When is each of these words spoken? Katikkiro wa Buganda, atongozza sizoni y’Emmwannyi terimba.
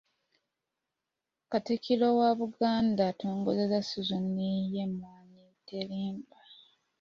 Katikkiro 1.51 2.07
wa 2.19 2.29
Buganda, 2.39 3.01
atongozza 3.11 3.77
sizoni 3.89 4.51
y’Emmwannyi 4.73 5.45
terimba. 5.67 6.37